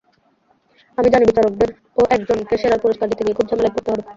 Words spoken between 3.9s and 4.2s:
হবে।